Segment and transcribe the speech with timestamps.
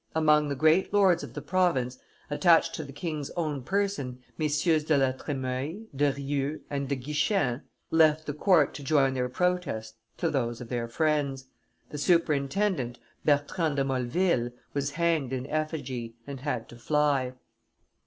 [0.15, 1.99] Among the great lords of the province,
[2.31, 4.87] attached to the king's own person, MM.
[4.87, 9.99] de La Tremoille, de Rieux, and de Guichen left the court to join their protests
[10.17, 11.45] to those of their friends;
[11.91, 17.33] the superintendent, Bertrand de Molleville, was hanged in effigy and had to fly.